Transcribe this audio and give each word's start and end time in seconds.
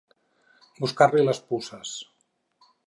Buscar-li 0.79 1.21
les 1.29 1.43
puces. 1.51 1.95